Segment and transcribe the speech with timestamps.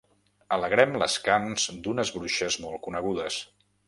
[0.55, 3.39] Alegrem les carns d'unes bruixes molt conegudes.